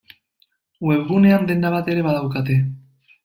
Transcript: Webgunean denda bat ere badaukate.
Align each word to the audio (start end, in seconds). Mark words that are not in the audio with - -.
Webgunean 0.87 1.45
denda 1.51 1.71
bat 1.75 1.91
ere 1.97 2.05
badaukate. 2.09 2.57